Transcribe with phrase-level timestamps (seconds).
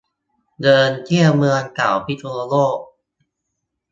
[0.61, 2.79] เดินเที่ยวเมืองเก่าพิษณุโลก